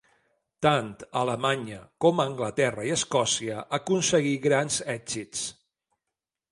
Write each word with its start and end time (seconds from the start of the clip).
Tant 0.65 0.87
a 1.07 1.09
Alemanya 1.23 1.77
com 2.05 2.21
a 2.21 2.25
Anglaterra 2.31 2.87
i 2.89 2.95
Escòcia 2.99 3.61
aconseguí 3.81 4.35
grans 4.49 4.83
èxits. 4.99 5.47